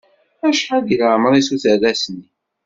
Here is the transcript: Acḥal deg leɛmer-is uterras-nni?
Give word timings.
Acḥal 0.47 0.81
deg 0.85 0.97
leɛmer-is 1.01 1.49
uterras-nni? 1.55 2.27